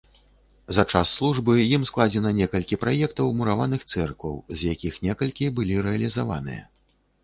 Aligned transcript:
За 0.77 0.85
час 0.93 1.11
службы 1.17 1.57
ім 1.75 1.85
складзена 1.91 2.33
некалькі 2.41 2.81
праектаў 2.87 3.31
мураваных 3.43 3.81
цэркваў, 3.93 4.35
з 4.59 4.77
якіх 4.77 5.01
некалькі 5.09 5.55
былі 5.59 5.83
рэалізаваныя. 5.91 6.63